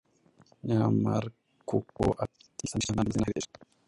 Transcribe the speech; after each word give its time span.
nyamubar 0.65 1.23
kuko 1.69 2.03
atisanisha 2.23 2.91
n’andi 2.93 3.09
mazina 3.09 3.25
aherekeje. 3.27 3.51